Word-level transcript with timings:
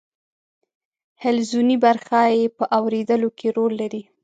حلزوني 1.21 1.75
برخه 1.85 2.19
یې 2.37 2.43
په 2.57 2.63
اوریدلو 2.77 3.29
کې 3.37 3.47
رول 3.57 3.73
لري. 3.81 4.01